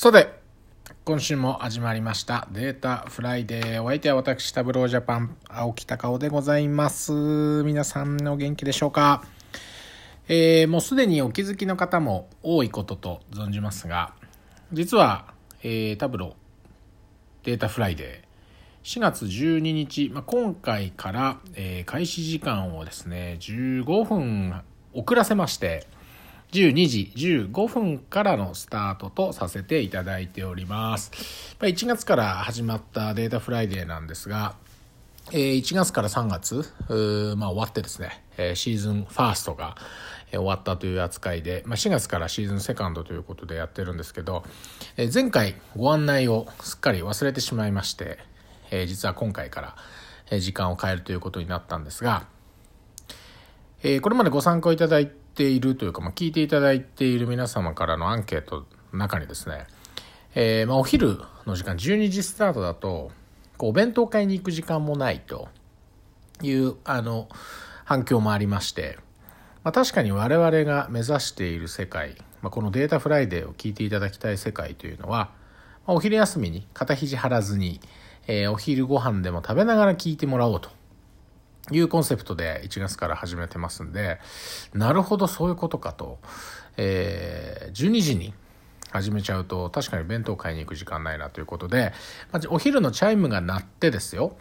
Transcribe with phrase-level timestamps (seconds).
[0.00, 0.32] さて、
[1.04, 3.82] 今週も始まりましたデータフライデー。
[3.82, 7.12] お相手は私、 Tableau ジャパン、青木隆夫でございます。
[7.64, 9.22] 皆さんお元気でしょうか？
[10.26, 14.14] えー、もうすでにお気づきの方も多いことと存じますが、
[14.72, 16.34] 実は、えー、 Tableau
[17.42, 24.62] データフライデー、4月12日、まあ、今回から、えー開始時間をですね、15分
[24.94, 25.86] 遅らせまして、
[26.52, 31.12] 12時15分からのスタートとさせていただいております。
[31.60, 34.54] 1月から始まったデータフライデーなんですが、
[35.30, 36.56] 1月から3月、
[37.36, 39.76] まあ、終わってですね、シーズンファーストが
[40.30, 44.44] 終わったという扱いで、まあ、4月からシーズンセカンドということでやってるんですけど、
[45.12, 48.18] 前回ご案内をすっかり忘れてしまいまして、
[48.86, 49.76] 実は今回か
[50.30, 52.26] ら時間を変えるということになったんですが、
[54.02, 59.66] これまでご参加いただいているというか、まあ、聞いていただいている皆様からのアンケートの中にですね、
[60.34, 63.10] えーまあ、お昼の時間12時スタートだと
[63.56, 65.48] こうお弁当買いに行く時間もないと
[66.42, 67.28] いうあの
[67.84, 68.98] 反響もありまして、
[69.64, 75.30] まあ、確かに我々が目指している世界、まあ、このデータフライデーを聞いていただきたい世界というのは、
[75.86, 77.80] まあ、お昼休みに肩肘張らずに、
[78.26, 80.70] えーお昼ご飯でも食べながら聞いてもらおうと
[81.72, 84.18] いうコンセプトで1月から始めてますんで、
[84.74, 86.18] なるほどそういうことかと、
[86.76, 88.34] えー12時に
[88.90, 91.92] 始めちゃうと確かに弁当買いに行く時間ないなということで、
[92.32, 94.36] まあお昼のチャイムが鳴ってですよ、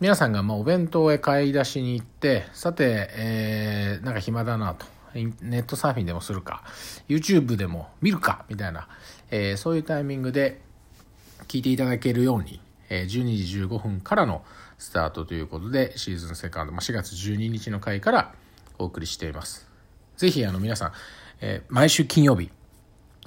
[0.00, 4.86] 皆さんがまあお弁当へ買い出しに行って、さて、えーなんか暇だなと。
[5.14, 6.64] ネットサーフィンでもするか、
[7.06, 8.88] YouTube でも見るか、みたいな、
[9.30, 10.60] えーそういうタイミングで
[11.48, 14.42] 聞いていただけるように、え12時15分からの
[14.82, 18.34] スタートということで、シーズンセカンド、まあ、4月12日の回から
[18.80, 19.70] お送りしています。
[20.16, 20.92] ぜひ、あの、皆さん、
[21.40, 22.50] えー毎週金曜日、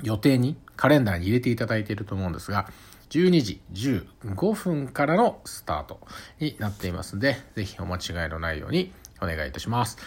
[0.04, 2.68] 予定に、カレンダーに入れていただいていると思うんですが、
[3.10, 6.02] 12時15分からのスタート
[6.42, 8.92] になっていますので、ぜひお間違いのないように
[9.22, 9.98] お願いいたします。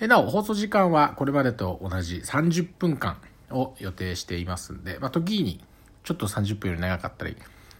[0.00, 3.18] えなお、放送時間はこれまでと同じ30分間
[3.50, 5.60] を予定していますんで、まあ、時に
[6.02, 7.36] ちょっと30分より長かったり、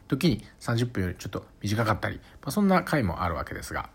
[0.08, 3.88] 時に30分よりちょっと短かったり、まあ、そんな回もあるわけですが、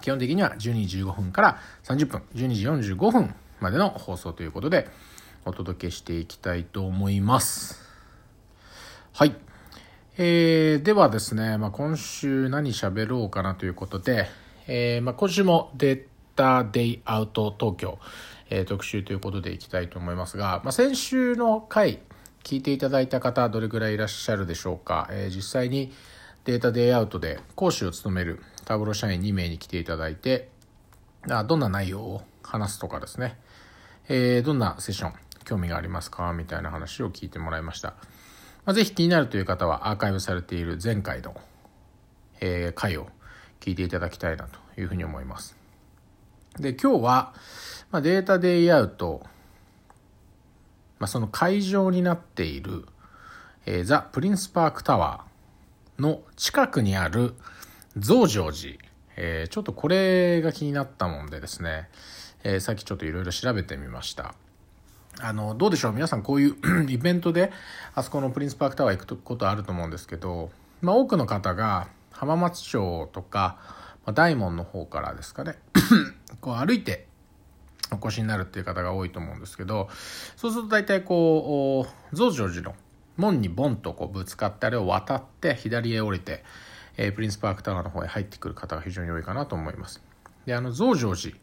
[0.00, 4.88] 基本的には12時15分から30分、12時45分までの放送ということで、
[5.44, 7.80] お届けしていきたいと思います。
[9.12, 9.34] はい。
[10.18, 14.26] えー、ではですね、まあ、今週何喋ろうかなということで、
[14.66, 16.02] えーまあ、今週もデー
[16.36, 17.98] タデイアウト東京、
[18.50, 22.00] えー特集ということでいきたいと思いますが、まあ、先週の回
[22.42, 25.92] 聞いていただいた方どれぐらいいらっしゃるでしょうか、えー実際に
[26.44, 30.48] データデイアウトで講師を務めるタブロ社員2名に来ていただいて
[31.28, 33.38] あどんな内容を話すとかですね、
[34.08, 35.12] えーどんなセッション
[35.44, 36.32] 興味がありますか？
[36.32, 37.94] みたいな話を聞いてもらいました。
[38.64, 41.34] まあ、ぜひ気になるという方はアーカイブされている前回の、
[42.40, 43.08] えー回を
[43.60, 45.56] 聞いていただきたいなというふうに思います。
[46.58, 47.34] で、今日は、
[47.90, 49.22] まあ、データデイアウト、
[51.00, 52.84] まあ、その会場になっている、
[53.66, 57.34] えーザ・プリンスパークタワーの近くにある
[57.96, 58.74] 増上寺、
[59.16, 61.88] えーちょっとこれが気になったもんでですね、
[62.44, 64.34] えーさっきちょっといろいろ調べてみました。
[65.22, 65.92] あの、どうでしょう？
[65.92, 66.56] 皆さんこういう
[66.88, 67.52] イベントで、
[67.94, 70.50] あそこのプリンスパークタワー行くことあると思うんですけど、
[70.80, 73.58] まあ多くの方が浜松町とか、
[74.06, 75.56] まあ、大門の方からですかね、
[76.40, 77.06] こう歩いて
[77.92, 79.88] お越しになるっていう方が多いと思うんですけど、
[80.36, 82.74] そうすると大体こう、増上寺の
[83.16, 86.44] 門にボンとこうぶつかってあれを渡って左へ降りて、
[86.96, 90.02] えープリンスパークタワーの方へ入ってくる方が非常に多いかなと思います。
[90.46, 91.36] で、あの増上寺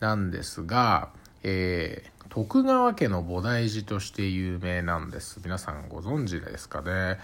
[0.00, 1.10] なんですが、
[1.42, 5.40] えー徳川家の菩提寺として有名なんです。
[5.42, 7.18] 皆さんご存知ですかね。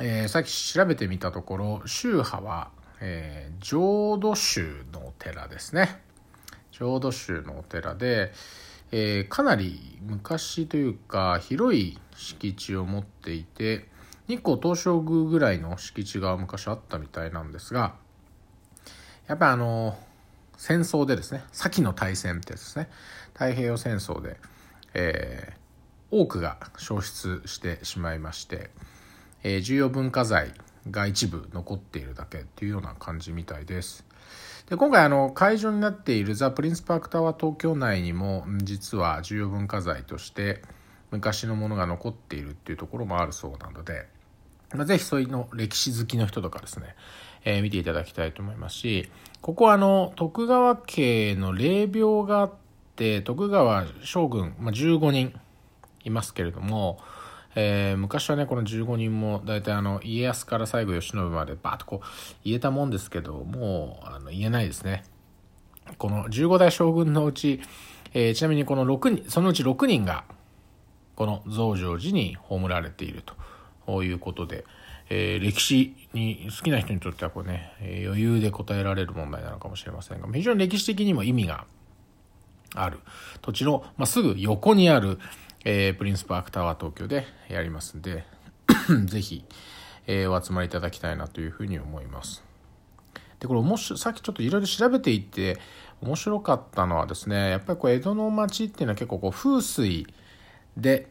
[0.00, 2.70] えーさっき調べてみたところ、宗派は、
[3.00, 6.05] え浄土宗のお寺ですね。
[6.78, 8.32] 浄土宗のお寺で、
[8.92, 13.88] えーかなり昔というか広い敷地を持っていて
[14.28, 17.94] 日光東照宮ぐらいの敷地が昔あったみたいなんですが
[19.26, 19.98] やっぱあの
[20.58, 22.88] 戦争でですね先の大戦ってですね
[23.32, 24.36] 太平洋戦争で、
[24.94, 25.66] えー
[26.08, 28.70] 多くが消失してしまいまして、
[29.42, 30.52] えー重要文化財
[30.88, 34.05] が一部残っているだけっていうような感じみたいです。
[34.68, 40.60] で今回あの会場になっているザ・プリンスパークタワー東京内にも実は重要文化財として
[41.12, 44.06] 昔のものが残っているっていうところもあるそうなので、
[44.74, 46.96] まあ、ぜひそういうの歴史好きの人とかですね、
[47.44, 49.08] えー見ていただきたいと思いますし
[49.40, 52.52] ここはあの徳川家の霊廟があっ
[52.96, 55.32] て徳川将軍、まあ、15人
[56.04, 56.98] いますけれども、
[57.58, 62.06] えー、昔はね、この15人も大体あの、家康から最後慶喜までバーッとこう
[62.44, 65.04] 言えたもんですけど、もうあの言えないですね。
[65.96, 67.62] この15代将軍のうち、
[68.12, 70.24] えー、ちなみにこの6人、そのうち6人が、
[71.16, 73.22] この増上寺に葬られている
[73.86, 74.66] ということで、
[75.08, 81.64] えー、歴史に好きな人にとってはこうね、え余裕で答えられる問題なのかもしれませんが、非常に歴史的にも意味が
[82.74, 82.98] ある
[83.40, 85.18] 土地の、まあ、すぐ横にある、
[85.68, 88.24] えー、プリンスパークタワー東京でやりますんで、
[89.06, 89.44] ぜひ、
[90.06, 92.44] えー、お集まりいただきたいなというふうに思います。
[93.40, 95.58] で、これ面白さっきちょっといろいろ調べていって
[96.00, 100.06] 面白かったのはですね、やっぱりこう江戸の町っていうのは結構こう風水
[100.76, 101.08] で、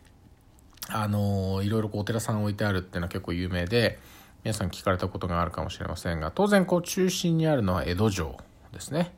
[0.87, 3.99] あのー、いろいろこうお寺さん置いてあるっていうのは結構有名で、
[4.45, 8.37] 皆さん聞かれたことがあるかもしれませんが、当然こう中心にあるのは江戸城
[8.71, 9.13] ですね。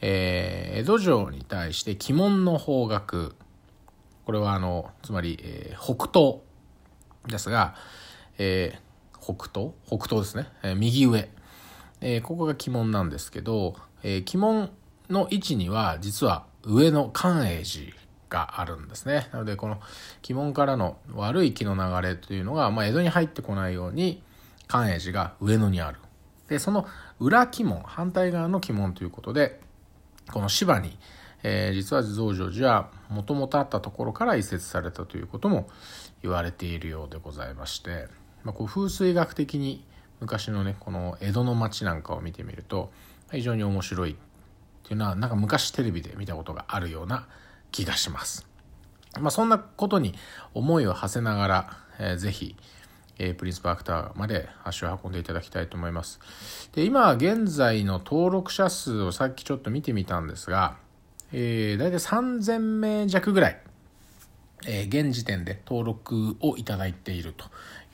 [0.00, 3.34] えー、江戸城に対して鬼門の方角、
[4.24, 6.38] これはあの、つまり、えー、北東
[7.26, 7.74] ですが、
[8.38, 9.72] えー、北東？
[9.86, 10.48] 北東ですね。
[10.62, 11.30] えー、右上。
[12.00, 14.70] えー、ここが鬼門なんですけど、えー、鬼門
[15.08, 17.96] の位置には実は上の寛永寺
[18.28, 19.28] があるんですね。
[19.32, 19.80] なので、この
[20.24, 24.22] 鬼門からの悪い気の流れというのが、まあ、江戸に入ってこないように、
[24.66, 25.98] 寛永寺が上野にある。
[26.48, 26.86] で、その
[27.20, 29.60] 裏鬼門、反対側の鬼門ということで、
[30.32, 30.98] この芝に、
[31.42, 35.68] えー、実は増上寺はもともとあったところから移設されたということも
[36.22, 38.08] 言われているようでございまして、
[38.44, 39.84] まあ、こう風水学的に
[40.20, 42.92] 昔のねこの江戸の町なんかを見てみると
[43.32, 44.14] 非常に面白いっ
[44.84, 47.26] ていうのはなんか昔テレビで見たことがあるような
[47.70, 48.46] 気がします。
[49.20, 50.14] まあ、そんなことに
[50.54, 52.56] 思いを馳せながら、えー、ぜひ、
[53.18, 56.18] えー、プリンスパークタワーまで足を運んでいただきたいと思います。
[56.72, 60.76] で、今現在の登録者数をさっきちょっと見てみたんですが、
[61.32, 63.60] えー、大体3000名弱ぐらい、
[64.66, 67.46] えー、現時点で登録をいただいていると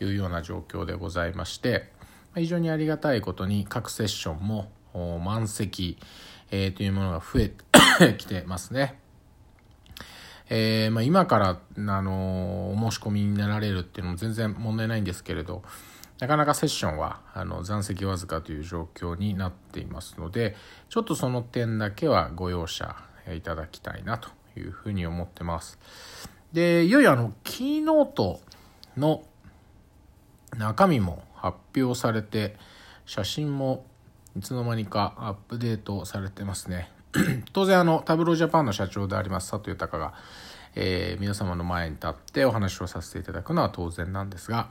[0.04, 1.90] いうような状況でございまして、
[2.34, 4.70] 非常にありがたいことに各セッションも
[5.20, 5.98] 満席、
[6.50, 7.48] えー、というものが増え
[7.98, 8.98] てきてますね。
[10.50, 15.62] えー、まあ、今から、あのお申し込みになられるっていうのも全然問題ないんですけれど、
[16.20, 20.56] なかなかセッションはあの残席わずかという状況になっていますので、
[20.88, 22.96] ちょっとその点だけはご容赦
[23.36, 25.78] いただきたいなというふうに思ってます。
[26.52, 28.40] で、いよいよあの、キーノート
[28.96, 29.22] の
[30.56, 32.56] 中身も発表されて、
[33.06, 33.84] 写真も
[34.36, 36.90] いつの間にかアップデートされてますね。
[37.52, 40.14] 当然あの、タブロージャパンの社長であります佐藤豊が、
[40.74, 44.68] えー、皆様の前に立ってお話をさせていただくのは当然なんですが、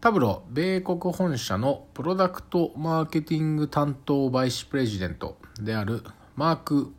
[0.00, 6.02] タブロ米国本社のプロダクトマーケティング担当バイスプレジデントである
[6.36, 6.92] マーク・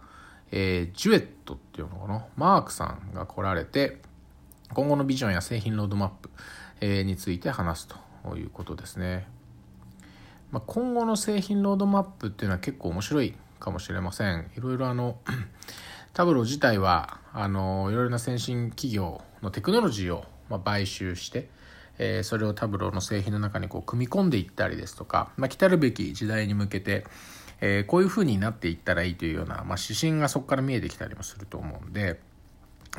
[0.51, 2.25] えー、ジュエットっていうのかな？
[2.35, 4.01] マークさんが来られて
[4.73, 6.29] 今後のビジョンや製品ロードマップ、
[6.81, 7.88] えー、について話す
[8.23, 9.27] ということですね、
[10.51, 14.51] まあ、今後の製品ロードマップっていうのは結構面白いかもしれません。
[14.55, 15.17] いろいろあの
[16.13, 21.49] タブロ自体はあのいろいろな先進企業のテクノロジーを、まあ、買収して
[21.99, 27.05] えー、それをタブローの製品の中にこう組み込んでいったりですとか、まあ、来たるべき時代に向けて、
[27.62, 32.19] えー、こういう風になっていったらいいというような、まあ、指針がそこから見えてきたりもすると思うんで、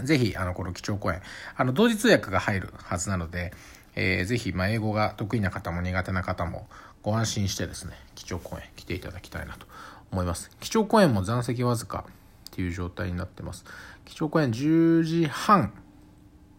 [0.02, 1.22] ぜひ、あの、この基調講演、
[1.56, 3.52] あの、同時通訳が入るはずなので、
[3.94, 6.68] えー、ぜひ、ま、英語が得意な方も苦手な方も
[7.02, 9.66] ご安心してですね、基調講演来ていただきたいなと
[10.12, 10.50] 思います。
[10.60, 13.64] 基調講演も残席わずかっていう状態になってます。
[14.04, 15.72] 基調講演10時半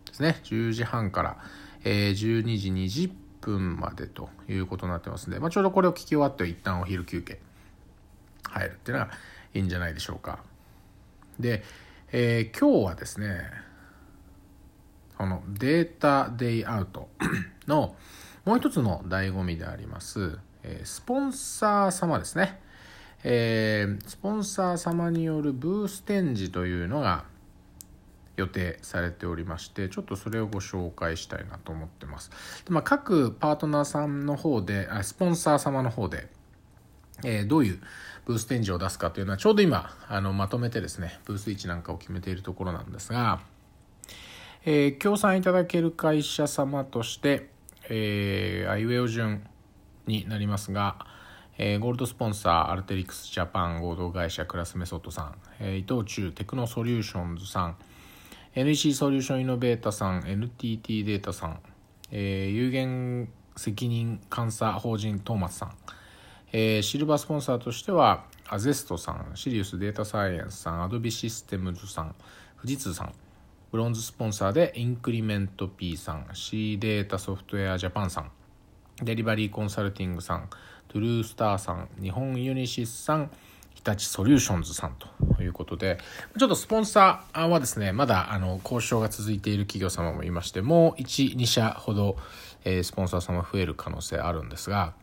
[0.05, 0.39] ですね。
[0.43, 1.37] 10時半から、
[1.83, 7.39] えー、12時20分までということになってますんで、まあ、ちょうどこれを聞き終わって一旦お昼休憩
[8.49, 9.11] 入るっていうのが
[9.53, 10.39] いいんじゃないでしょうか。
[11.39, 11.63] で、
[12.11, 13.41] えー、今日はですね、
[15.17, 17.09] このデータデイアウト
[17.67, 17.95] の
[18.45, 22.61] もう一つの醍醐味であります、えー、スポンサー様ですね。
[23.23, 27.25] えー、スポンサー様によるブース展示というのが
[28.37, 32.31] 予定されておりましてちょっとそれをご紹介したいなと思ってます
[32.65, 36.29] で、まあ、各パートナーさんの方であスポンサー様の方で、
[37.23, 37.79] えー、どういう
[38.29, 43.39] ブース展示を出すかというのはちょうど今あのまとめてですねブース位置なんかを決めているところなんですが、
[44.65, 47.49] えー、協賛いただける会社様として、
[47.89, 49.41] えー、アイウエオ順
[50.05, 51.07] になりますが、
[51.57, 57.77] えー、ゴールドスポンサーアルテリックスジャパン合同会社クラスメソッドさん、えー、伊藤忠テクノソリューションズさん
[58.53, 61.59] NEC ソリューションイノベータさん NTT データさん、
[62.11, 65.73] えー、有限責任監査法人トーマスさん
[66.51, 72.15] えー、シルバースポンサーとしては、アゼストさん、シリウスデータサイエンスさん、アドビシステムズさん、
[72.61, 73.13] 富士通さん、
[73.71, 78.31] ブロンズスポンサーでインクリメント P さん C データソフトウェアジャパンさん
[79.03, 80.49] デリバリーコンサルティングさん
[80.87, 83.29] トゥルースターさん日本ユニシスさん
[83.75, 84.95] 日立ソリューションズさん
[85.35, 85.99] ということで
[86.39, 92.17] ちょっとスポンサーはですねまだあの交渉が続いている企業様もいましてもう12社ほど、
[92.65, 94.93] えー、スポンサー様増える可能性あるんですが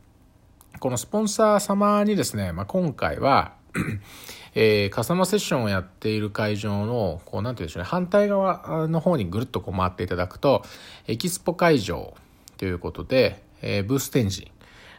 [0.79, 3.55] このスポンサー様にですね、まあ、今回は
[4.55, 10.63] えー、カスタマーセッションをやっている会場の、こう、なんて言うんでしょうね、反対側の方にぐるっとこう回っていただくと、
[11.07, 12.15] エキスポ会場
[12.57, 14.51] ということで、えー、ブース展示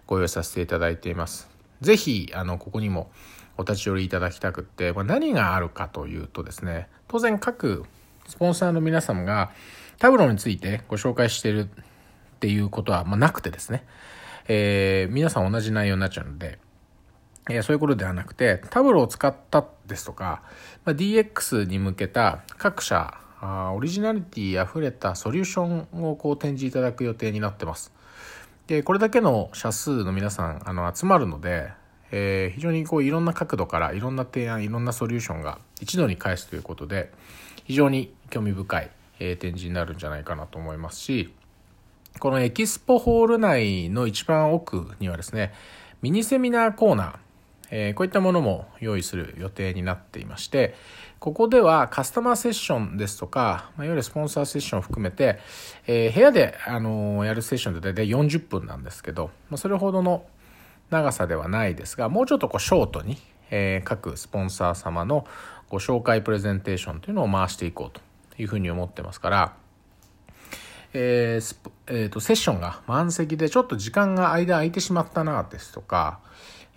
[0.05, 1.49] ご用意させていただいています。
[1.81, 3.09] ぜひ、あの、ここにも
[3.57, 7.83] お立ち寄りいただきたくって、まあ、何があるかというとですね、当然各
[8.27, 9.51] スポンサーの皆様が
[9.97, 13.85] タブローについてご紹介しているっていうことは、まあ、なくてですね、
[14.47, 16.59] えー、皆さん同じ内容になっちゃうので、
[17.49, 20.41] えー、そういうことではなくて、タブローを使ったですとか、
[20.85, 27.91] まあ、DX に向けた各社あオリジナリティ溢れたソリューションをこう展示いただく予定になってます。
[28.67, 31.69] で、これだけの社数の皆さんあの集まるので、
[32.11, 37.11] えー、非常にこういろんな角度からいろんな提案、いろんなソリューションが一度に返すということで、
[37.65, 41.33] 非常に興味深い、えー、展示になるんじゃないかなと思いますし、
[42.19, 45.53] このエキスポホール内の一番奥にはですね、
[46.01, 47.15] ミニセミナーコーナー、
[47.69, 50.75] えー、こういったものも用意する予定になっていまして、
[51.19, 55.39] ここではカスタマーセッションですとか、まあ、いわゆるスポンサーセッションを含めて、
[55.85, 60.25] えー、部屋で、あのー、やるセッションで大体40分なんですけど、まあ、それほどの
[60.89, 63.17] 長さではないですが、もうちょっとこうショートに、
[63.51, 65.27] え、各スポンサー様の
[65.69, 67.99] ご紹介プレゼンテーションというのを回していこう
[68.35, 69.53] というふうに思ってますから、
[70.99, 76.19] えーえーと、セッションが満席でちょっと時間が間空いてしまったなですとか、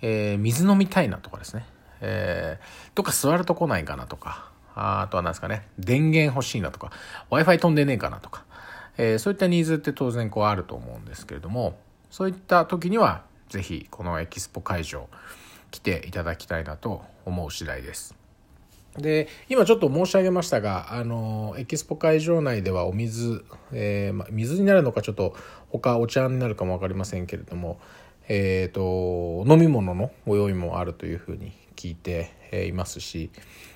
[0.02, 1.64] えー、水飲みたいなとかですね、
[2.02, 6.92] えー、どっか座るとこないかなとか、あとは何ですかね、電源欲しいなとか、
[7.30, 8.44] Wi-Fi 飛んでねえかなとか、
[8.98, 11.78] えー、そういったニーズって当然こうあると思うんですけれども、
[12.10, 15.08] そういった時には、ぜひこのエキスポ会場
[15.70, 18.19] 来ていただきたいなと思う次第です。
[18.98, 25.34] で今ちょっと申し上げましたがあのエキスポ会場内ではお水、えーま、水になるのかちょっと
[25.68, 27.78] 他お茶になるかも分かりませんけれども、
[28.28, 32.32] えーと、飲み物のご用意もあるというふうに聞いて
[32.68, 33.30] いますし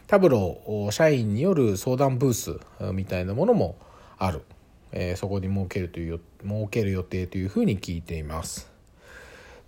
[0.09, 2.59] タブロー社員による相談ブース
[2.93, 3.77] みたいなものも
[4.19, 4.43] ある、
[4.91, 8.74] えー、そこに設けるという設ける予定というふうに聞いています。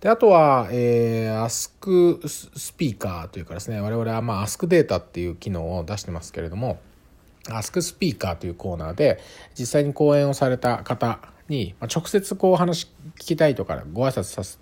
[0.01, 6.79] であとは、えー、Ask スピーカーというかですね我々は、まあ、Ask データっていう機能を出してますけれども
[7.45, 9.19] Ask スピーカーというコーナーで
[9.57, 14.59] 実際に講演をされた方に、まあ、直接こう話聞きたいとかご挨拶さす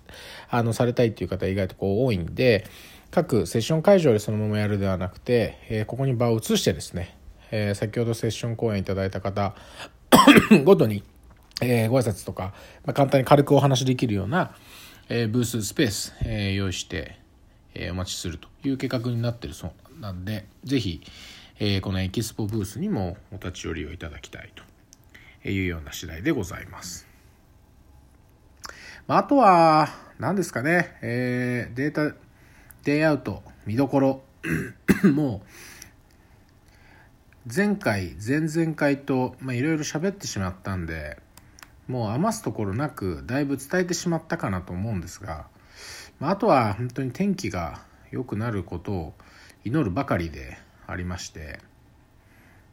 [0.48, 2.64] あのされたいっていう方意外とこう多いんで
[3.10, 7.16] 各セッション会場でそのままやるではなくて、えー、ここに場を移してですね、
[7.50, 9.54] えー、先ほどセッション講演いただいた方
[10.64, 11.02] ごとに、
[11.60, 14.54] えー、ご挨拶とか、まあ、簡単に軽くお話できるような、
[15.08, 17.18] えー、ブーススペース、えー、用意して、
[17.74, 21.00] えー、お待ちするという計画になってるそうなんでぜひ、
[21.60, 24.52] えー、このエキスポブースにもお立ち寄りをいただきたい
[25.42, 27.06] というような次第でございます。
[29.06, 32.16] まあ、あとは何ですかね、えー、データ
[32.82, 34.22] デイアウト見どころ
[35.14, 35.42] も
[37.46, 41.18] う前回前々回とまあいろいろ喋ってしまったんで
[41.88, 45.46] もう余すところなくだいぶ伝えてしまったかなと思うんですが、
[46.18, 49.14] まあ、あとは本当に天気が良くなることを
[49.64, 51.60] 祈るばかりでありまして、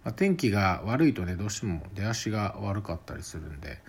[0.04, 3.80] まあ、天気が悪いとねどうしても出足が悪かったりするんで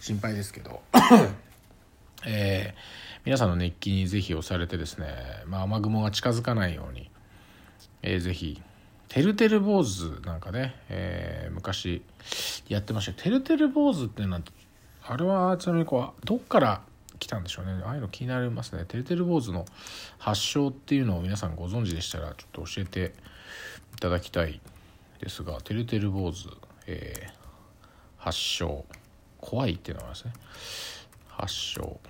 [0.00, 0.82] 心配ですけど
[2.26, 5.06] えー、皆さんの熱気にぜひ押されてですね、
[5.46, 7.10] まあ、雨雲が近づかないように、
[8.02, 8.62] えー、ぜひ
[9.08, 12.02] てるてる坊主なんかね、えー、昔
[12.68, 13.22] やってました。
[13.22, 14.42] てるてる坊主っていうのは
[15.06, 16.82] あれはちなみにこうどっから
[17.18, 17.72] 来たんでしょうね。
[17.84, 18.84] ああいうの気になりますね。
[18.86, 19.66] てるてる坊主の
[20.18, 23.14] 発祥っていうのを皆さんご存知でしたらちょっと教えて
[23.94, 24.60] いただきたい
[25.20, 26.48] ですがてるてる坊主、
[26.86, 27.32] えー、
[28.16, 28.84] 発祥
[29.40, 30.32] 怖いっていうのがありますね。
[31.28, 32.00] 発祥。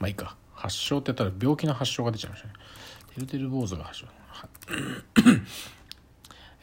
[0.00, 0.36] まあいいか。
[0.54, 2.54] 発症って言ったら病気の発症が出ちゃいましたね。
[3.14, 4.06] てるてる坊主が発症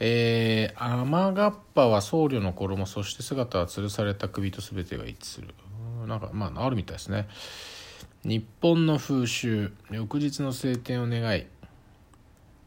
[0.03, 5.53] えー、雨がっぱは僧侶の衣そして姿は吊るされた首と全てが一致する。
[6.08, 7.29] なんかまああるみたいですね。
[8.24, 11.46] 日本の風習翌日の晴天を願い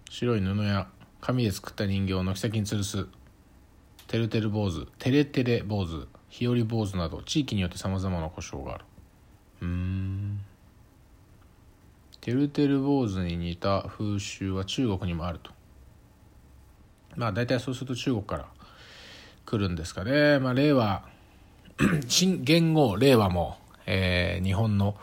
[0.09, 0.87] 白い布や
[1.21, 3.09] 紙で作った人形を軒先に吊るす。
[4.07, 8.85] てるてる坊主てれてれ坊主日和坊主など地域によってさまざまな故障がある。
[9.63, 10.39] うん。
[12.21, 15.51] てるてる坊主に似た風習は中国にもあると。
[17.17, 18.47] まあ大体そうすると中国から
[19.47, 20.39] 来るんですかね。
[20.39, 21.05] まあ令和
[22.09, 23.57] 新元号令和も、
[23.87, 24.97] えー、日本の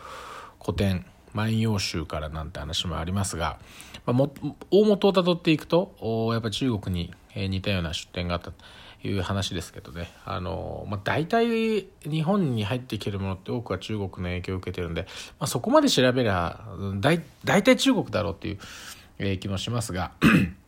[0.64, 3.60] 古典万葉集からなんて話もありますが、
[4.06, 4.34] まあ、も
[4.70, 8.64] 大元をたどっていくとやっぱ中国に似たような出典があったと
[9.04, 10.12] いう話ですけどね。
[10.26, 15.04] あの、まあ、大体日本に入ってきてるものって多くは中国の影響を受けてるんで、
[15.40, 16.60] まあ、そこまで調べりゃ
[17.00, 20.12] 大体中国だろうっていう、気もしますが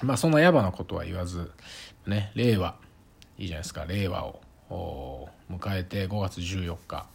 [0.00, 1.50] まあそんな野蛮なことは言わず、
[2.06, 2.76] ね、令和
[3.38, 3.84] いいじゃないですか。
[3.84, 4.24] 令和
[4.70, 7.06] を迎えて5月14日。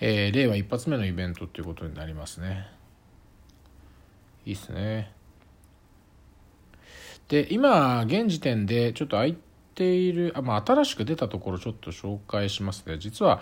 [0.00, 2.66] えー、令和一発目のイベントっていうことになりますね。
[4.44, 5.12] いいっすね。
[7.28, 9.38] で今現時点でちょっと空い
[9.74, 12.98] ているあ、まあ、新しく出たところちょっと紹介しますね。
[12.98, 13.40] 実は、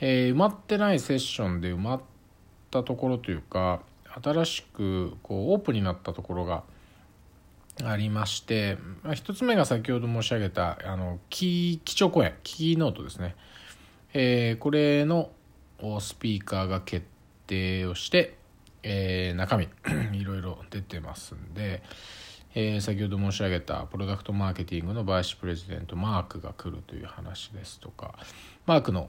[0.00, 2.02] えー、埋まってないセッションで埋まっ
[2.70, 3.80] たところというか
[4.22, 6.62] 新しくこうオープンになったところが
[7.82, 13.34] ありまして、まあ、1つ目が先ほど申し上げたあの基基調講演キーノートですね、
[14.12, 15.30] えー、これの
[16.00, 17.06] スピーカーが決
[17.46, 18.36] 定をして、
[18.82, 19.68] えー、中身
[20.12, 21.82] いろいろ出てますんで、
[22.54, 28.14] えー、先ほど申し上げたプロダクトマーケティングのバイスプレジデントマークが来るという話ですとか
[28.66, 29.08] マークの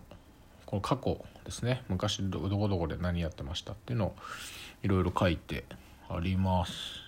[0.65, 1.84] この過去ですね。
[1.88, 4.15] 昔どこどこで何やってましたっていうのを
[4.82, 5.65] いろいろ書いて
[6.10, 7.02] あります。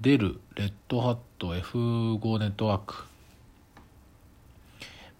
[0.00, 3.02] デルレッドハット F5 ネットワーク、ま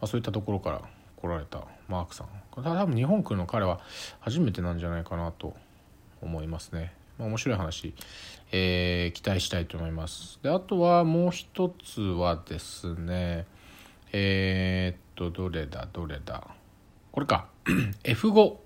[0.02, 0.82] あ、そういったところから
[1.16, 2.26] 来られたマークさん。
[2.54, 3.80] 多分日本来るの彼は
[4.20, 5.54] 初めてなんじゃないかなと
[6.20, 7.94] 思いますね、まあ、面白い話、
[8.52, 10.38] えー、期待したいと思います。
[10.42, 13.46] であとはもう一つはですね
[14.12, 16.46] えー、っとどれだどれだ。
[17.12, 17.48] これか。
[18.04, 18.65] F5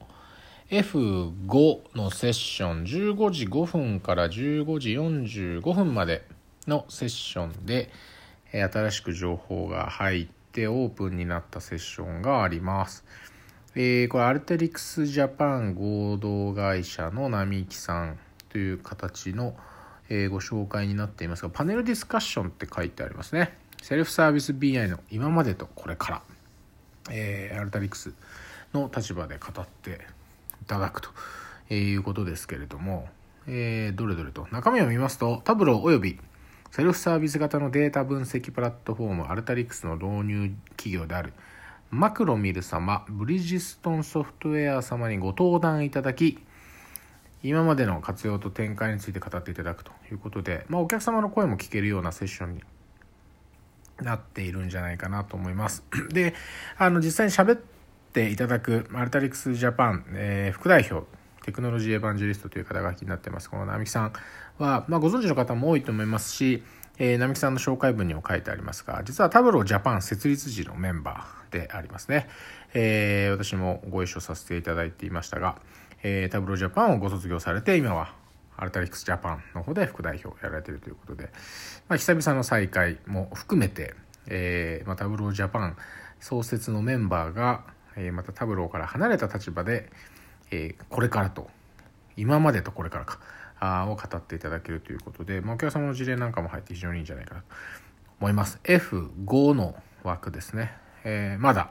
[0.71, 6.25] F5 のセッション15時5分から15時45分まで
[6.69, 7.91] のセッションで
[8.53, 13.05] 新しく情報が入ってオープンになったセッションがあります。
[13.75, 19.57] えー、これアルテリクスジャパン合同会社の並木さんという形の、
[20.09, 26.23] えー、ご紹介になっていますがパネルディスカッションって書いてありますねセルフサービス BI の今までとこれから、
[27.13, 28.13] えー、アルタリクス
[28.75, 30.01] の立場で語って
[30.71, 31.11] ただくと
[31.75, 33.09] いうことですけれども、
[33.47, 36.19] えー、どれどれと中身を見ますとタブローおよび
[36.71, 41.33] セルフサービス型のデータ分析プラットフォームアルタリックスの導入企業である
[41.91, 46.39] マクロミル様、ブリヂストンソフトウェア様にご登壇いただき、
[47.43, 52.63] 今までの活用と展開について語っていただくということで、まあ、お客様の声も聞けるようなセッションに
[54.01, 55.83] なっているんじゃないかなと思います。
[56.15, 56.35] で、
[56.79, 57.61] あの、実際に喋っ
[58.13, 61.07] ていただくアルタリクスジャパン、えー、副代表、
[61.43, 63.49] テクノロジーエヴァンジェリストという肩書きになってます。
[63.49, 64.13] この並木さん
[64.59, 66.63] は、まあ、ご存知の方も多いと思いますし、
[66.99, 72.29] えー、並木さんの紹介文にも書いてありますが、実はタブロージャパン設立時のメンバーでありますね。
[72.75, 75.57] えー、私もご一緒させていただいていましたが、
[76.03, 78.15] えー、タブロージャパンをご卒業されて、今は
[78.57, 81.31] アルタリックスジャパンの方で副代表をやられているということで、
[81.89, 83.95] まあ、久々の再会も含めて、
[84.27, 85.77] えーまあ、タブロージャパン
[86.21, 87.65] 創設のメンバーが、
[87.97, 89.91] え、またタブローから離れた立場で、
[90.51, 91.51] え、これからと。
[92.17, 93.21] 今までとこれからか。
[93.61, 97.47] あを語っていただけるということで、まあ、お客様の事例なんかも入って非常にいいんじゃないかなと
[98.19, 98.59] 思います。
[98.65, 100.73] F5 の枠ですね、
[101.05, 101.71] えー、まだ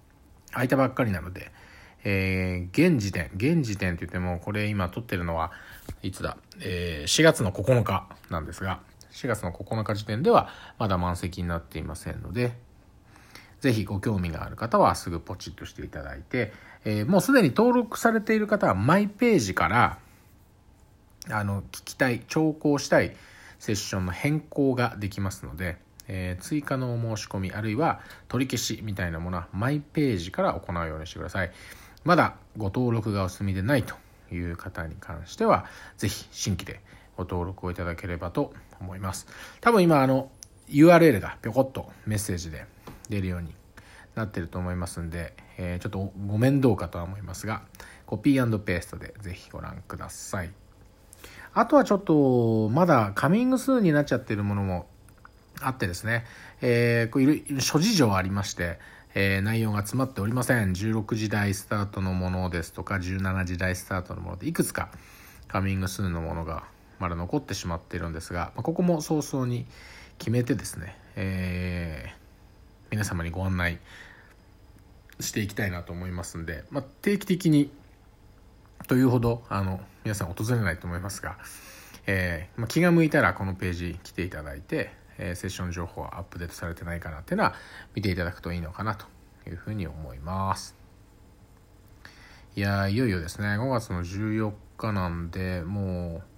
[0.52, 1.50] 空いたばっかりなので、
[2.04, 5.52] えー、現時点現時点といってもこれ今撮ってるのは
[6.02, 8.80] いつだ、えー、4月の9日なんですが
[9.12, 10.48] 4月の9日時点では
[10.78, 12.52] まだ満席になっていませんので
[13.62, 16.52] ぜひご興味がある方はすぐポチッとしていただいて、
[16.84, 19.98] えー、もうすでに登録されている方はマイページから
[21.30, 23.14] あの聞きたい聴講したい
[23.60, 25.76] セッションの変更ができますので、
[26.08, 31.52] えー、追加のお申し込みあるいは取り消しみたいなものはマイページから行うようにしてください。
[32.02, 33.94] まだご登録がお済みでないと
[34.34, 35.66] いう方に関しては
[35.98, 36.80] ぜひ新規で
[37.16, 39.28] ご登録をいただければと思います。
[39.60, 40.32] 多分今あの
[40.68, 42.66] URL がぴょこっとメッセージで
[43.08, 43.54] 出るように
[44.14, 47.62] なってると思いますんで、えー、ちょっとご面倒かとは思いますが、
[48.06, 50.52] コピーペーストでぜひご覧ください。
[51.54, 54.86] あとはちょっと、まだカミングスーンになっちゃってるものも
[55.60, 56.24] あってですね、
[56.60, 58.78] えー、こういる諸事情ありまして、
[59.14, 60.72] えー、内容が詰まっておりません。
[60.72, 64.90] 16時台スタートのものですとか、17時台スタートのもので、いくつか
[65.48, 66.64] カミングスーンのものが
[66.98, 69.66] まだ残ってしまっているんですが、ま、ここも早々に
[70.18, 72.21] 決めてですね、えー、
[72.92, 73.78] 皆様にご案内
[75.18, 77.70] していきたいなと思いますんで、まあ、定期的に
[78.86, 81.38] というほどあの皆さん訪れないと思いますが、
[82.06, 87.54] えーまあ、気が向いたらこのページ来ていただいて、えー、セッション情報はアップデートされてないかなっていうのは
[87.94, 89.06] 見ていただくといいのかなと
[89.48, 90.76] いうふうに思います。
[92.54, 93.46] いやいよいよですね。
[93.48, 96.31] 5月の14日なんでもう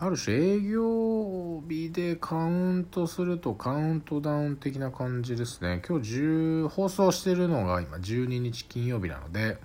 [0.00, 5.82] ある種営業日でカウントするとカウントダウン的な感じですね。
[5.88, 9.58] 今日10放送してるのが今12日金曜日なので、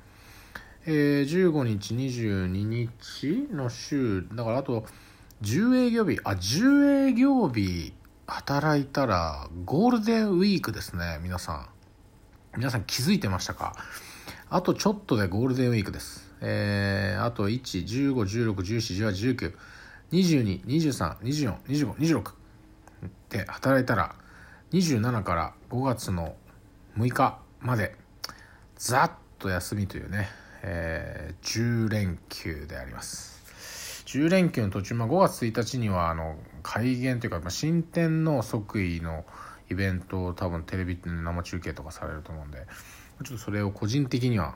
[0.87, 4.85] えー、15日、22日の週、だからあと
[5.43, 7.93] 10営業日、あ、10営業日
[8.25, 11.67] 働いたらゴールデンウィークですね、皆さん。
[12.57, 13.75] 皆さん気づいてましたか？
[14.49, 16.33] あとちょっとでゴールデンウィークです。
[16.41, 19.53] えー、あと1、15、16、17、18、19。
[20.13, 22.33] 22、23、24、25、26
[23.29, 24.13] で働いたら
[24.71, 26.35] 27から5月の
[26.97, 27.95] 6日まで
[28.77, 30.29] ざっと休みというね、
[30.61, 33.33] えー、10連休であります。
[34.05, 39.25] 10連休の途中、まあ、5月1日にはあの改元というか、まあ、新店の即位の
[39.71, 42.67] イベントを多分テレビで生中継とかされると思うんで
[43.23, 44.55] ちょっとそれを個人的には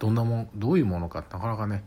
[0.00, 1.84] どんなもんどういうものかなかなかね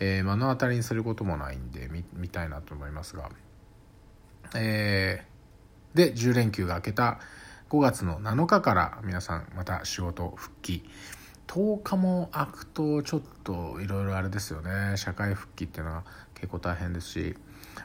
[0.00, 3.30] えー、目の当たりにすることもないんで見見たいなと思いますが、
[4.54, 7.20] えー、で10連休が明けた
[7.68, 10.82] 5月の7日から皆さんまた仕事復帰。
[11.46, 14.96] 10日も空くとちょっといろいろあれですよね。
[14.96, 17.36] 社会復帰っていうのは結構大変ですし。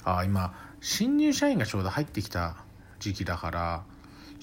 [0.04, 2.58] あ今新入社員がちょうど入ってきた
[3.00, 3.84] 時期だから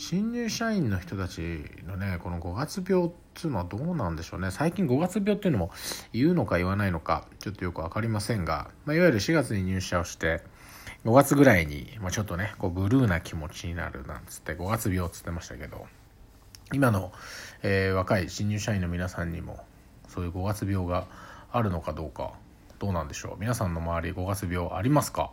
[0.04, 1.40] 新入社員の人たち
[1.86, 4.50] のねこの5月病っていうのはどうなんでしょうね。
[4.50, 5.70] 最近5月病っていうのも
[6.12, 10.42] 言うのか言わないのかちょっとよく分かりませんが、まあ、いわゆる4月に入社をして
[11.04, 15.86] 5月ぐらいに、まあ、ちょっとねこうブルーな気持ちになるなんつって5月病っつってましたけど
[16.72, 17.12] 今の、
[17.62, 19.64] えー、若い新入社員の皆さんにも
[20.08, 21.06] そういう5月病が
[21.52, 22.32] あるのかどうか
[22.80, 23.36] どうなんでしょう。
[23.38, 25.30] 皆さんの周り5月病ありますか？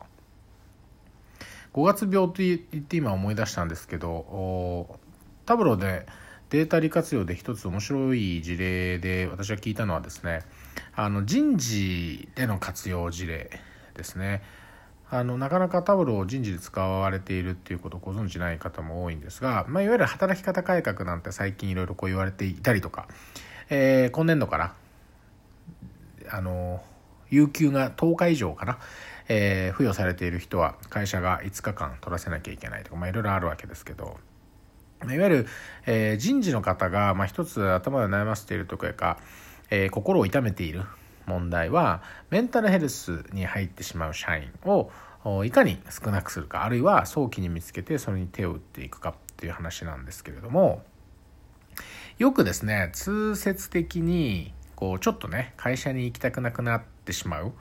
[1.74, 5.00] 5月病と言って今思い出したんですけど
[5.46, 6.06] タブロで
[6.50, 10.42] データ利活用で一つ面白い事例で私が聞いたのはですね
[10.96, 13.52] あの人事での活用事例
[13.96, 14.42] ですね。
[15.12, 23.08] あのなかなかタブロを人事で使われているっていうことをご存知ない方も多いんですが、まあ、いわゆる働き方改革なんて最近いろいろこう言われていたりとか、
[23.72, 24.76] えー、今年度から
[26.30, 26.84] あの
[27.32, 28.78] 有給が10日以上かな、
[29.30, 34.18] えー、付与されている人は会社が5日間取らせなきゃいけないとか、まあ、いろいろあるわけですけど、
[35.04, 35.48] いわゆる、
[35.86, 39.18] えー、人事の方が、まあ、一つ頭で悩ませているというか、
[39.70, 40.84] えー、心を痛めている
[41.26, 44.92] 問題はメンタルヘルスに入ってしまう社員を
[45.46, 50.82] いかに少なくするかあるいは早期に見つけてそれに手を打っていくかっていう話なんですけれども
[52.18, 57.54] よくですね通説的にこうちょっとね会社に行きたくなくなってしまう、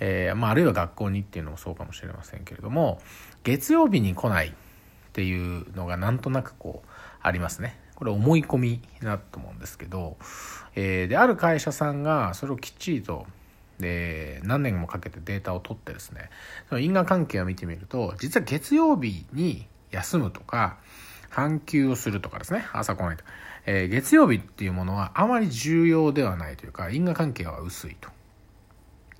[0.00, 3.00] えー、まあ、あるいは学校にっていうのもそうかもしれませんけれども
[3.44, 4.52] 月曜日に来ないっ
[5.12, 6.88] ていうのがなんとなくこう
[7.22, 7.78] ありますね。
[7.96, 10.18] これ思い込みだと思うんですけど、
[10.76, 13.26] えー、である会社さんがそれをきっちりと
[13.80, 16.30] で何年もかけてデータを取ってですね
[16.68, 20.78] その因果関係を見てみると実は月曜日に休むとか
[21.28, 23.24] 半休をするとかですね朝来ないと、
[23.66, 28.10] えー、月曜日っていうものはあまり重要ではないというか因果関係は薄いと。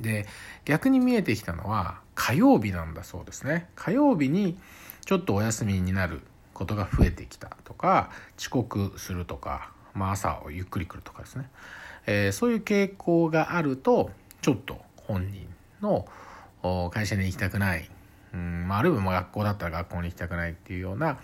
[0.01, 0.27] で
[0.65, 3.69] 逆に見えてきたのは火曜日なんだそうですね。
[3.75, 4.59] 火曜日に
[5.05, 6.21] ちょっとお休みになる
[6.55, 11.49] ことが増えてきたとか遅刻するとか、まあ、朝をゆっくり来るとかですね、
[12.07, 14.11] えー、そういう傾向があると
[14.43, 15.49] ちょっと本人
[15.81, 16.07] の
[16.91, 17.89] 会社に行きたくない、
[18.35, 21.19] うんあ、るいは学校だったら学校に行きたくないっていうような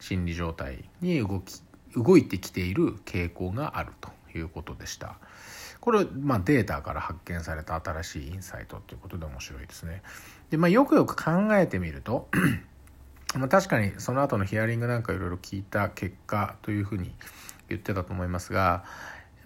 [0.00, 1.62] 心理状態に動き
[1.96, 5.16] 動いてきている傾向があるということでした。
[5.80, 10.02] これ、まあ、データから発見された新しいインサイトということで面白いですね。
[10.50, 12.28] で、まあ、よくよく考えてみると
[13.34, 17.14] まあ、確かにその後のヒアリングなんかいろいろ聞いた結果というふうに
[17.68, 18.84] 言ってたと思いますが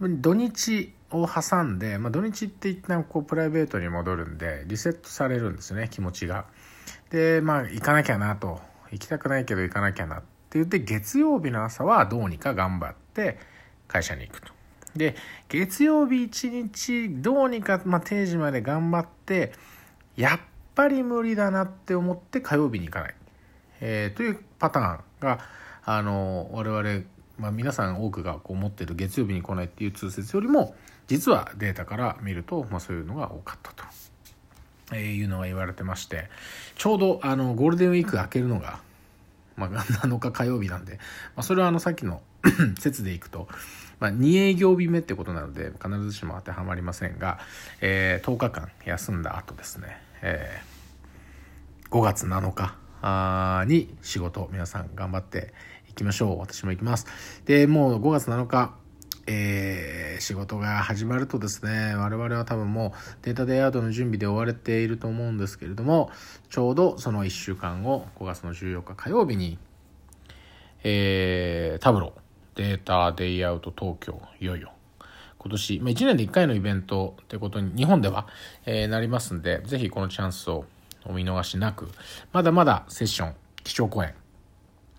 [0.00, 6.46] 土日を挟んで、まあ、土日って一旦こうプライベートに戻るんでリセットされるんですね気持ちが。
[7.10, 13.38] でまあ行かなきゃなと行きたくないけど行かなきゃなって言って月曜日の朝はどうにか頑張って
[13.86, 14.53] 会社に行くと。
[14.96, 15.16] で
[15.48, 19.52] 月曜日一日どうにか、まあ、定時まで頑張って
[20.16, 20.40] やっ
[20.74, 23.14] ぱり無理だなって思って火曜日に行かない。
[23.80, 25.40] えー、というパターンが
[25.84, 27.04] あの我々、
[27.38, 30.74] まあ、皆さん多くがこう持ってる月曜日に来ないっていう通説よりも
[31.06, 33.84] 実はデータから見ると、まあ、そういうのが多かったと。
[34.92, 36.28] えー、いうのが言われてまして
[36.76, 38.80] ちょうどあのゴールデンウィーク明けるのが、
[39.56, 39.70] まあ、
[40.06, 40.98] 7日火曜日なんで、
[41.34, 42.22] まあ、それはあのさっきの
[42.78, 43.48] 説でいくと
[44.00, 47.38] まあ、2営業日目ってことなので必ずしも当てはまりませんが、
[47.80, 55.52] えー、10日間休んだ後ですね、えー、5月7日に仕事皆さん頑張って
[55.90, 56.38] いきましょう。
[56.40, 57.06] 私も行きます。
[57.44, 58.74] でもう5月7日
[59.26, 62.90] えー、仕事が始まるとですね我々は多分もう
[63.22, 66.10] データデイアウトの準備で追われていると思うんですけれども
[66.50, 69.58] ちょうどその1週間後5月の14日火曜日に、
[70.82, 72.23] えー、タブロー
[72.54, 74.72] データデイアウト東京いよいよ
[75.38, 78.26] 今年、まあ、1年で1回のイベントってことに日本では、
[78.64, 80.64] えー、なりますんでぜひこのチャンスを
[81.04, 81.88] お見逃しなく
[82.32, 84.14] まだまだセッション基調講演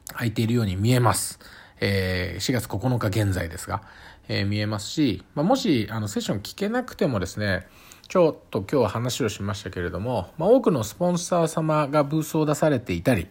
[0.07, 1.39] 空いているように見えます。
[1.81, 3.81] えー、4月9日現在ですが、
[4.29, 7.67] えー、見えますし、まあ、もしあのセッション聞けなくてもですね
[8.07, 13.27] ちょっと今日は話をしましたけれども、まあ、多くのスポンサー様がブースを出されていたり、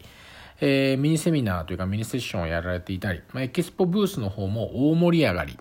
[0.60, 5.58] えー、ミニセミナーというかミニセッションをやられていたり、まあ、エキスポブースの方も大盛り上がり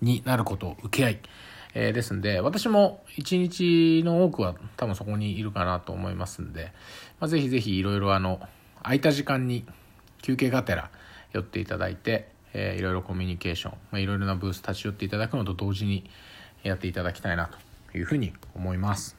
[0.00, 1.18] になることを受け合い、
[1.74, 6.72] えー、ですんで私も一日の多くは多分そこにいるかなと思いますんで、
[7.20, 8.40] まあ、ぜひぜひいろいろあの
[8.82, 9.64] 空いた時間に
[10.22, 10.90] 休憩がてら
[11.32, 16.10] 寄っていただいて、えー、いろいろコミュニケーション、まあ、いろいろなブース立ち寄っていただくのと同時に
[16.64, 17.50] やっていただきたいな
[17.92, 19.16] というふうに思います。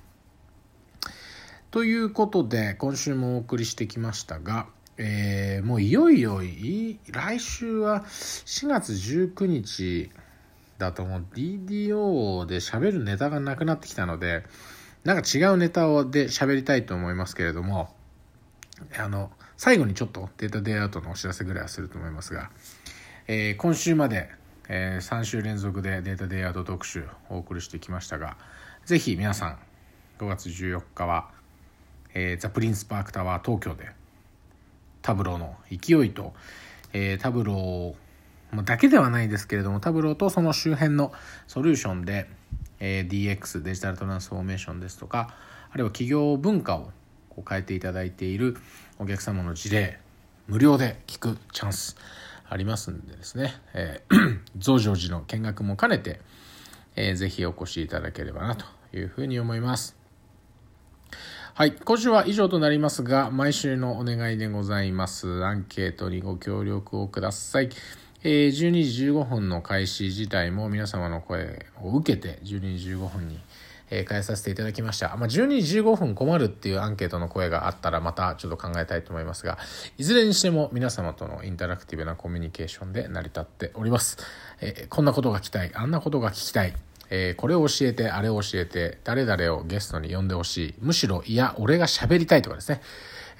[1.71, 4.67] ということで今週もお送りしてきましたが、
[5.01, 10.11] えー、もういよいよい来週は4月19日
[10.77, 11.25] だともう。
[11.33, 14.43] DDO で喋るネタがなくなってきたので
[15.03, 17.89] なんか違うネタをで喋りたいと思いますけれども
[18.97, 22.49] あの最後にちょっとデータデイアウトのお知らせぐらいはすると思いますが、
[23.27, 24.29] えー、今週まで、
[24.69, 28.37] えー、3週連続でデータデイアウト特集をお送りしてきましたが、
[28.85, 29.59] ぜひ皆さん、
[30.17, 31.29] 5月14日は、
[32.13, 33.98] えー、ザ・プリンスパークタワー東京で、
[35.01, 36.33] タブローの勢いと、
[36.93, 41.11] えー、タブローだけではないですけれども、タブローとその周辺の
[41.47, 42.29] ソリューションで、
[42.79, 45.35] えー、DX、デジタルトランスフォーメーションですとか、
[45.71, 46.91] あるいは企業文化を
[47.29, 48.57] こう変えていただいている
[48.97, 49.99] お客様の事例
[50.47, 51.95] 無料で聞くチャンス
[52.49, 56.19] ありますんでですね、えー、 増上寺の見学も兼ねて、
[56.95, 59.95] えー、ぜひお越しいただければなというふうに思います。
[61.59, 61.73] はい。
[61.73, 65.43] 今週は以上となりますが、毎週のお願いでございます。
[65.43, 67.69] アンケートにご協力をください。
[68.23, 73.39] えー、12時15分の開始自体も皆様の声を受けて、12時15分に
[73.91, 75.15] えー、変えさせていただきました。
[75.17, 79.57] まあ、12時15分困るっていうアンケートの声があったらまたちょっと考えたいと思いますが、
[79.97, 84.17] いずれにしても皆様とのインタラクティブなコミュニケーションで成り立っております。
[84.61, 86.73] えー、こんなことが聞きたい、あんなことが聞きたい、
[87.09, 90.75] えー、これを教えて、あれを教えて、誰々をゲストに呼んでほしい。
[90.79, 92.81] むしろ、いや、俺が喋りたいとかですね。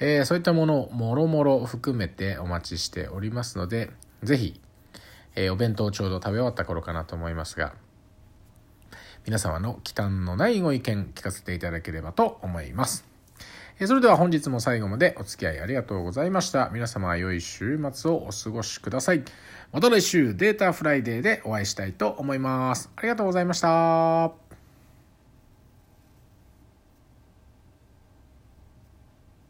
[0.00, 3.90] えー、そういったものをもろもろ含めてお待ちしておりますので、
[4.22, 4.60] ぜひ、
[5.36, 7.74] えー、お弁当ちょうど食べ終わった頃かなと思いますが、
[9.26, 13.10] 皆様の忌憚のないご意見聞かせていただければと思います
[13.80, 13.86] え。
[13.86, 16.70] それでは本日も最後までお付き合いありがとうございました。
[16.72, 19.22] 皆様良い週末をお過ごしください。
[19.72, 22.90] また来週データフライデーでお会いしたいと思います。
[22.96, 24.49] ありがとうございました。